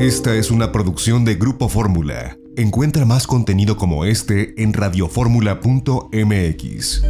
[0.00, 2.38] Esta es una producción de Grupo Fórmula.
[2.56, 7.02] Encuentra más contenido como este en radioformula.mx.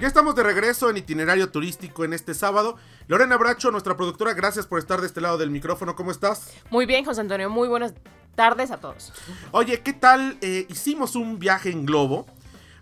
[0.00, 2.74] Ya estamos de regreso en itinerario turístico en este sábado.
[3.06, 5.94] Lorena Bracho, nuestra productora, gracias por estar de este lado del micrófono.
[5.94, 6.50] ¿Cómo estás?
[6.70, 7.48] Muy bien, José Antonio.
[7.48, 7.94] Muy buenas
[8.34, 9.12] tardes a todos.
[9.52, 10.38] Oye, ¿qué tal?
[10.40, 12.26] Eh, hicimos un viaje en globo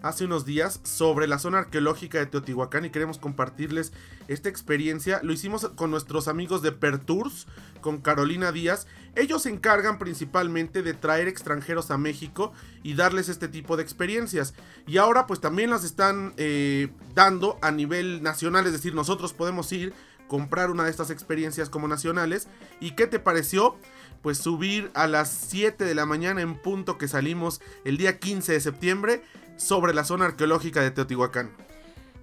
[0.03, 3.93] hace unos días sobre la zona arqueológica de Teotihuacán y queremos compartirles
[4.29, 5.21] esta experiencia.
[5.23, 7.47] Lo hicimos con nuestros amigos de Pertours,
[7.81, 8.87] con Carolina Díaz.
[9.15, 12.53] Ellos se encargan principalmente de traer extranjeros a México
[12.83, 14.55] y darles este tipo de experiencias.
[14.87, 19.71] Y ahora pues también las están eh, dando a nivel nacional, es decir, nosotros podemos
[19.73, 19.93] ir,
[20.29, 22.49] comprar una de estas experiencias como nacionales.
[22.81, 23.77] ¿Y qué te pareció?
[24.23, 28.53] Pues subir a las 7 de la mañana en punto que salimos el día 15
[28.53, 29.23] de septiembre
[29.57, 31.51] sobre la zona arqueológica de Teotihuacán.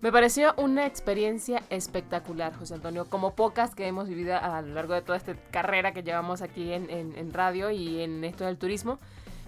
[0.01, 4.93] Me pareció una experiencia espectacular, José Antonio, como pocas que hemos vivido a lo largo
[4.93, 8.97] de toda esta carrera que llevamos aquí en, radio y en esto del turismo.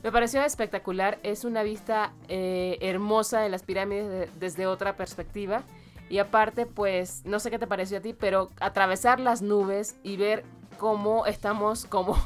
[0.03, 5.63] Me pareció espectacular, es una vista eh, hermosa de las pirámides desde otra perspectiva.
[6.09, 10.17] Y aparte, pues, no sé qué te pareció a ti, pero atravesar las nubes y
[10.17, 10.43] ver
[10.77, 12.17] cómo estamos como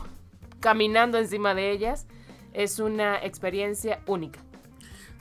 [0.66, 2.08] caminando encima de ellas
[2.52, 4.39] es una experiencia única.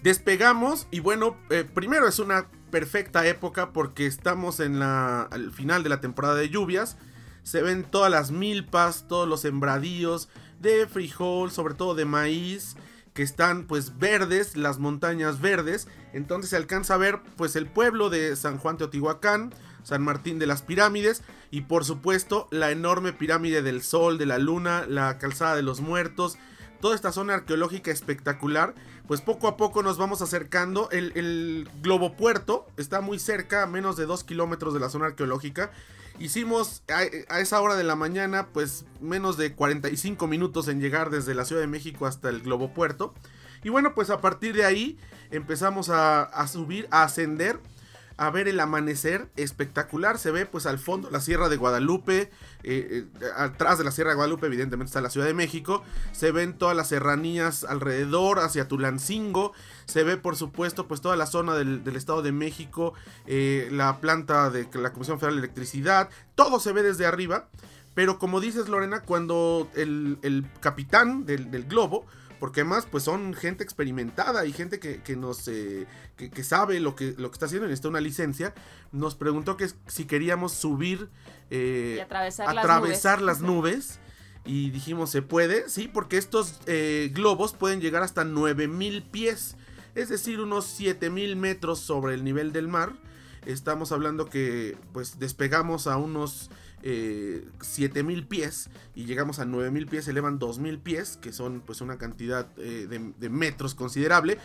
[0.03, 5.83] Despegamos y bueno, eh, primero es una perfecta época porque estamos en la, al final
[5.83, 6.97] de la temporada de lluvias.
[7.43, 12.75] Se ven todas las milpas, todos los sembradíos de frijol, sobre todo de maíz,
[13.13, 15.89] que están pues verdes, las montañas verdes.
[16.15, 19.53] Entonces se alcanza a ver pues el pueblo de San Juan Teotihuacán,
[19.85, 24.39] San Martín de las Pirámides y por supuesto la enorme pirámide del Sol, de la
[24.39, 26.37] Luna, la calzada de los muertos,
[26.81, 28.75] toda esta zona arqueológica espectacular,
[29.07, 30.91] pues poco a poco nos vamos acercando.
[30.91, 35.07] El, el Globo Puerto está muy cerca, a menos de 2 kilómetros de la zona
[35.07, 35.71] arqueológica.
[36.19, 41.35] Hicimos a, esa hora de la mañana, pues menos de 45 minutos en llegar desde
[41.35, 43.15] la Ciudad de México hasta el Globo Puerto.
[43.63, 44.99] Y bueno, pues a partir de ahí
[45.31, 47.59] empezamos a subir, a ascender
[48.17, 50.19] a ver el amanecer espectacular.
[50.19, 52.31] Se ve pues al fondo la Sierra de Guadalupe.
[52.63, 55.83] Eh, eh, atrás de la Sierra de Guadalupe evidentemente está la Ciudad de México.
[56.13, 59.53] Se ven todas las serranías alrededor hacia Tulancingo.
[59.87, 62.95] Se ve por supuesto pues toda la zona del, Estado de México.
[63.27, 66.09] Eh, la planta de la Comisión Federal de Electricidad.
[66.35, 67.49] Todo se ve desde arriba.
[67.95, 72.07] Pero como dices Lorena, cuando el, capitán del, del globo
[72.45, 75.87] porque además pues son gente experimentada y gente que, nos eh,
[76.19, 78.53] que, sabe lo que, lo que está haciendo, necesita una licencia,
[78.93, 81.09] nos preguntó que si queríamos subir
[81.49, 83.99] eh, y atravesar, las, nubes.
[84.45, 89.57] y dijimos se puede, sí, porque estos eh, globos pueden llegar hasta 9000 pies,
[89.95, 92.93] es decir, unos 7000 metros sobre el nivel del mar.
[93.47, 96.51] Estamos hablando que pues despegamos a unos
[96.87, 101.97] eh, 7000 pies y llegamos a 9000 pies, elevan 2000 pies, que son pues una
[101.97, 104.37] cantidad eh, de, metros considerable.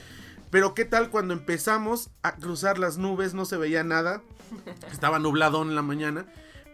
[0.49, 4.23] Pero qué tal cuando empezamos a cruzar las nubes, no se veía nada,
[4.89, 6.27] estaba nublado en la mañana,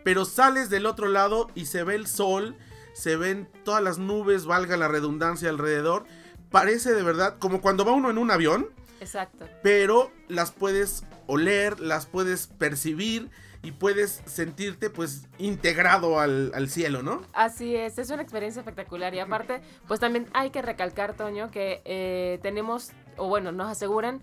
[0.03, 2.55] pero sales del otro lado y se ve el sol,
[2.93, 6.05] se ven todas las nubes, valga la redundancia alrededor,
[6.51, 8.69] parece de verdad como cuando va uno en un avión.
[9.01, 9.49] Exacto.
[9.63, 13.29] Pero las puedes oler, las puedes percibir
[13.65, 17.21] y puedes sentirte pues integrado al, cielo, ¿no?
[17.33, 21.81] Así es, es una experiencia espectacular y aparte pues también hay que recalcar, Toño, que
[21.83, 24.21] eh, tenemos, o bueno, nos aseguran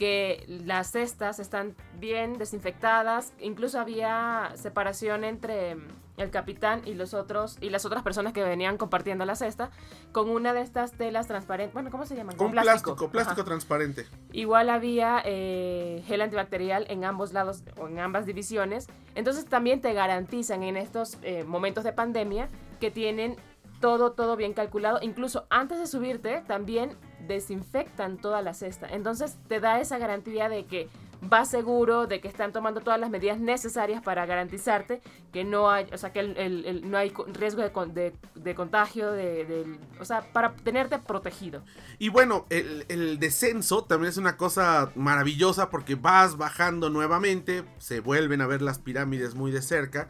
[0.00, 5.76] que las cestas están bien desinfectadas, incluso había separación entre
[6.16, 9.68] el capitán y los otros y las otras personas que venían compartiendo la cesta
[10.12, 12.32] con una de estas telas transparentes, bueno, ¿cómo se llama?
[12.34, 14.06] Con, plástico, plástico, transparente.
[14.32, 19.92] Igual había eh, gel antibacterial en ambos lados o en ambas divisiones, entonces también te
[19.92, 22.48] garantizan en estos eh, momentos de pandemia
[22.80, 23.36] que tienen
[23.82, 24.98] todo, todo bien calculado.
[25.02, 26.96] Incluso antes de subirte, también
[27.26, 28.88] desinfectan toda la cesta.
[28.88, 30.88] Entonces te da esa garantía de que
[31.22, 35.00] vas seguro, de que están tomando todas las medidas necesarias para garantizarte
[35.32, 40.04] que no hay, o sea, que el, no hay riesgo de, de, contagio, de, o
[40.04, 41.62] sea, para tenerte protegido.
[41.98, 48.00] Y bueno, el, el descenso también es una cosa maravillosa porque vas bajando nuevamente, se
[48.00, 50.08] vuelven a ver las pirámides muy de cerca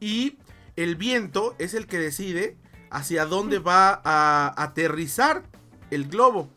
[0.00, 0.38] y
[0.76, 2.56] el viento es el que decide
[2.90, 5.42] hacia dónde va a aterrizar
[5.90, 6.50] el globo.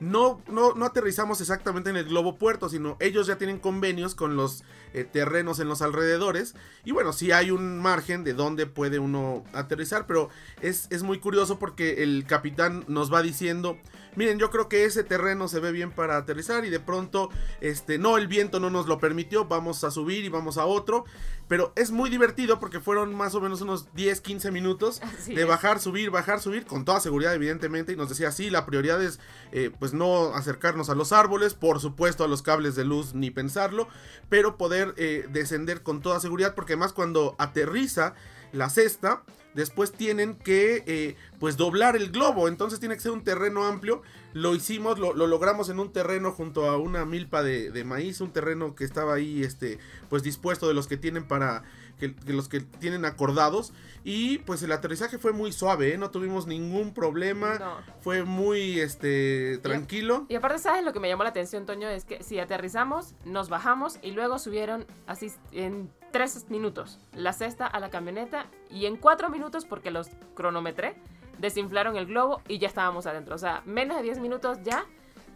[0.00, 4.36] No, no, no, aterrizamos exactamente en el globo puerto, sino ellos ya tienen convenios con
[4.36, 6.54] los eh, terrenos en los alrededores.
[6.84, 10.30] Y bueno, sí hay un margen de dónde puede uno aterrizar, pero
[10.62, 13.76] es, es, muy curioso porque el capitán nos va diciendo
[14.16, 17.30] miren, yo creo que ese terreno se ve bien para aterrizar y de pronto,
[17.60, 21.04] este, no, el viento no nos lo permitió, vamos a subir y vamos a otro,
[21.48, 25.80] pero es muy divertido porque fueron más o menos unos 10, 15 minutos de bajar,
[25.80, 29.20] subir, bajar, subir, con toda seguridad evidentemente, y nos decía, sí, la prioridad es
[29.52, 33.30] eh, pues no acercarnos a los árboles, por supuesto a los cables de luz ni
[33.30, 33.88] pensarlo,
[34.28, 38.14] pero poder eh, descender con toda seguridad porque además cuando aterriza
[38.52, 39.22] la cesta,
[39.54, 44.02] después tienen que eh, pues doblar el globo, entonces tiene que ser un terreno amplio,
[44.32, 48.74] lo hicimos, lo, logramos en un terreno junto a una milpa de, maíz, un terreno
[48.74, 49.78] que estaba ahí este
[50.10, 51.62] pues dispuesto de los que tienen para
[51.98, 53.72] que, los que tienen acordados.
[54.02, 55.98] Y pues el aterrizaje fue muy suave, ¿eh?
[55.98, 60.26] no tuvimos ningún problema, fue muy este tranquilo.
[60.28, 63.14] Y, y, aparte sabes lo que me llamó la atención Toño es que si aterrizamos,
[63.24, 68.86] nos bajamos y luego subieron así en tres minutos la cesta a la camioneta y
[68.86, 70.94] en cuatro minutos, porque los cronometré,
[71.40, 73.34] desinflaron el globo y ya estábamos adentro.
[73.34, 74.86] O sea, menos de 10 minutos ya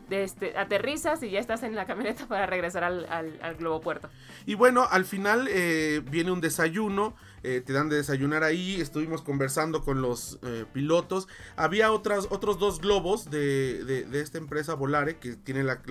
[0.09, 4.09] este, aterrizas y ya estás en la camioneta para regresar al, al, globo puerto.
[4.47, 9.23] Y bueno, al final eh, viene un desayuno, eh, te dan de desayunar ahí, estuvimos
[9.23, 11.27] conversando con los eh, pilotos.
[11.57, 15.83] Había otras, otros dos globos de, de, esta empresa Volare, que tiene la,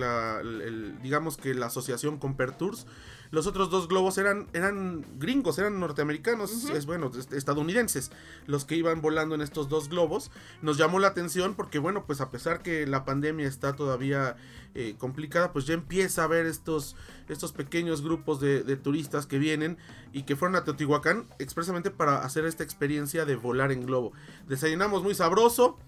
[1.02, 2.86] digamos que la asociación con Pertours.
[3.30, 8.10] Los otros dos globos eran, eran gringos, eran norteamericanos, es bueno, estadounidenses,
[8.46, 10.30] los que iban volando en estos dos globos.
[10.62, 14.36] Nos llamó la atención porque, bueno, pues a pesar que la pandemia está todavía
[14.74, 16.96] eh, complicada, pues ya empieza a haber estos,
[17.28, 19.78] estos pequeños grupos de, de, turistas que vienen
[20.12, 24.12] y que fueron a Teotihuacán expresamente para hacer esta experiencia de volar en globo.
[24.46, 25.78] Desayunamos muy sabroso.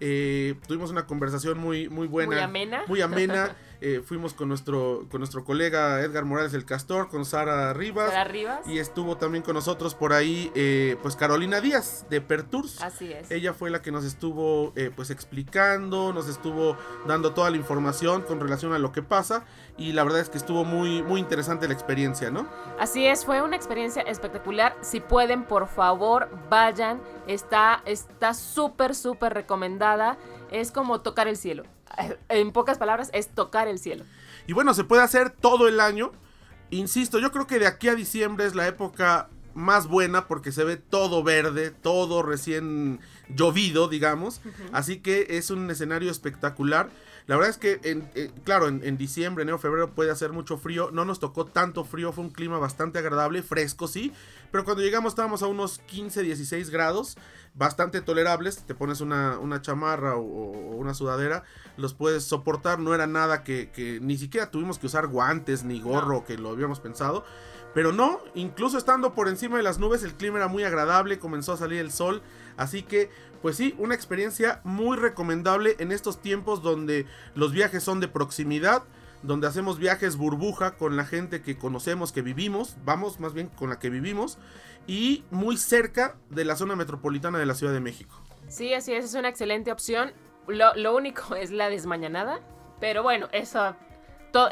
[0.00, 2.30] Eh, tuvimos una conversación muy, muy buena.
[2.30, 2.82] Muy amena.
[2.88, 3.56] Muy amena.
[3.82, 8.10] Eh, fuimos con nuestro, con nuestro colega Edgar Morales el Castor, con Sara Rivas.
[8.10, 8.66] Sara Rivas.
[8.66, 12.82] Y estuvo también con nosotros por ahí, eh, pues Carolina Díaz, de Pertours.
[12.82, 13.30] Así es.
[13.30, 18.40] Ella fue la que nos estuvo, pues explicando, nos estuvo dando toda la información con
[18.40, 19.44] relación a lo que pasa.
[19.78, 22.46] Y la verdad es que estuvo muy, muy interesante la experiencia, ¿no?
[22.78, 24.76] Así es, fue una experiencia espectacular.
[24.82, 27.00] Si pueden, por favor, vayan.
[27.26, 27.82] Está
[28.34, 30.18] súper, súper recomendada.
[30.50, 31.64] Es como tocar el cielo.
[32.28, 34.04] En pocas palabras, es tocar el cielo.
[34.46, 36.12] Y bueno, se puede hacer todo el año.
[36.70, 40.64] Insisto, yo creo que de aquí a diciembre es la época más buena porque se
[40.64, 44.40] ve todo verde, todo recién llovido, digamos.
[44.72, 46.90] Así que es un escenario espectacular.
[47.26, 50.90] La verdad es que, en, eh, claro, en, diciembre, enero, febrero puede hacer mucho frío.
[50.90, 54.12] No nos tocó tanto frío, fue un clima bastante agradable, fresco, sí.
[54.50, 57.16] Pero cuando llegamos estábamos a unos 15, 16 grados,
[57.54, 58.64] bastante tolerables.
[58.64, 61.44] Te pones una, chamarra o, una sudadera,
[61.76, 62.78] los puedes soportar.
[62.78, 66.80] No era nada que, ni siquiera tuvimos que usar guantes ni gorro, que lo habíamos
[66.80, 67.24] pensado.
[67.72, 71.52] Pero no, incluso estando por encima de las nubes, el clima era muy agradable, comenzó
[71.52, 72.20] a salir el sol.
[72.56, 73.10] Así que
[73.42, 78.82] pues sí, una experiencia muy recomendable en estos tiempos donde los viajes son de proximidad,
[79.22, 83.70] donde hacemos viajes burbuja con la gente que conocemos, que vivimos, vamos más bien con
[83.70, 84.38] la que vivimos,
[84.86, 88.20] y muy cerca de la zona metropolitana de la Ciudad de México.
[88.48, 90.12] Sí, así es, es una excelente opción.
[90.48, 92.40] Lo, único es la desmañanada,
[92.80, 93.76] pero bueno, eso,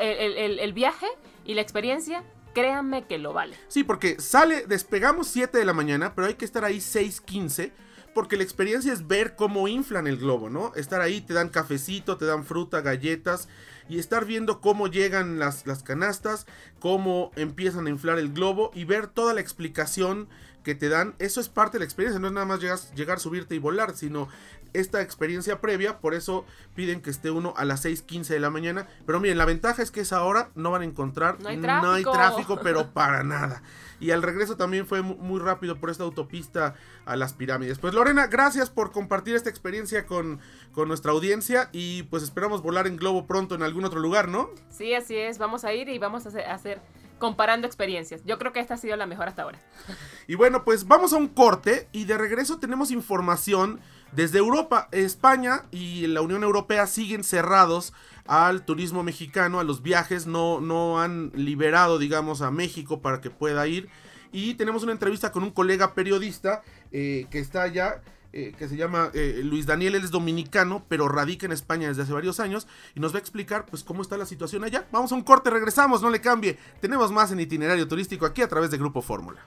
[0.00, 1.06] el, el viaje
[1.44, 3.56] y la experiencia créanme que lo vale.
[3.69, 7.73] Sí, porque sale, despegamos 7 de la mañana, pero hay que estar ahí 6.15
[8.14, 10.72] porque la experiencia es ver cómo inflan el globo, ¿no?
[10.75, 13.49] Estar ahí, te dan cafecito, te dan fruta, galletas
[13.88, 16.46] y estar viendo cómo llegan las, las canastas,
[16.79, 20.29] cómo empiezan a inflar el globo y ver toda la explicación
[20.62, 21.15] que te dan.
[21.19, 23.96] Eso es parte de la experiencia, no es nada más llegar, llegar subirte y volar,
[23.96, 24.29] sino
[24.72, 26.44] esta experiencia previa, por eso
[26.75, 28.87] piden que esté uno a las 6.15 de la mañana.
[29.06, 31.87] Pero miren, la ventaja es que esa hora no van a encontrar, no hay tráfico,
[31.87, 33.63] no hay tráfico pero para nada.
[34.01, 37.79] Y al regreso también fue muy rápido por esta autopista a las pirámides.
[37.79, 40.41] Pues Lorena, gracias por compartir esta experiencia con,
[40.72, 44.51] con nuestra audiencia y pues esperamos volar en globo pronto en algún otro lugar, ¿no?
[44.70, 46.81] Sí, así es, vamos a ir y vamos a hacer
[47.19, 48.22] comparando experiencias.
[48.25, 49.58] Yo creo que esta ha sido la mejor hasta ahora.
[50.27, 53.81] Y bueno, pues vamos a un corte y de regreso tenemos información
[54.12, 57.93] desde Europa, España y la Unión Europea siguen cerrados
[58.27, 63.31] al turismo mexicano, a los viajes, no, no han liberado, digamos, a México para que
[63.31, 63.88] pueda ir.
[64.32, 66.62] Y tenemos una entrevista con un colega periodista
[66.93, 68.03] eh, que está allá,
[68.34, 72.03] eh, que se llama eh, Luis Daniel, él es dominicano, pero radica en España desde
[72.03, 74.86] hace varios años y nos va a explicar pues cómo está la situación allá.
[74.93, 76.58] Vamos a un corte, regresamos, no le cambie.
[76.81, 79.46] Tenemos más en itinerario turístico aquí a través de Grupo Fórmula.